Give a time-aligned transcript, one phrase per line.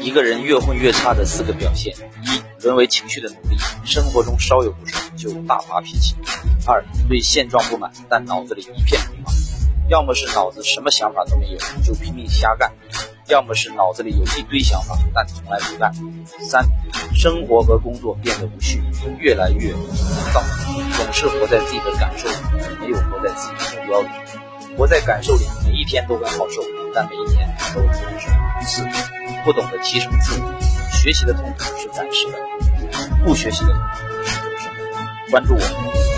[0.00, 6.14] 一个人越混越差的四个表现：一、沦为情绪的奴隶，生活中稍有不顺就大发脾气；
[6.66, 9.30] 二、对现状不满，但脑子里一片迷茫，
[9.88, 12.70] 要么是脑子什么想法都没有，就拼命瞎干；
[13.28, 15.92] 要么是脑子里有一堆想法，但从来不干；
[16.48, 16.64] 三、
[17.14, 18.82] 生活和工作变得无趣，
[19.18, 20.42] 越来越浮躁，
[20.96, 22.34] 总是活在自己的感受里，
[22.80, 24.08] 没有活在自己的目标里。
[24.78, 26.62] 活在感受里，每一天都很好受，
[26.94, 28.28] 但每一年都很难受。
[28.64, 28.84] 四、
[29.44, 30.52] 不懂得提升自我，
[31.02, 32.38] 学习的痛苦是暂时的，
[33.24, 35.30] 不学习的痛苦是终生的。
[35.30, 36.09] 关注我。